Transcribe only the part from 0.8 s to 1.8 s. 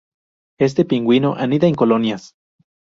pingüino anida en